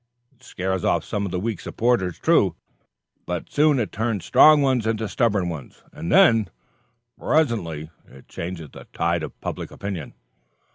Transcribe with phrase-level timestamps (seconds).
[0.33, 2.55] It scares off some of the weak supporters, true,
[3.27, 5.83] but it soon turns strong ones into stubborn ones.
[5.93, 6.49] And then,
[7.19, 10.15] presently, it changes the tide of public opinion.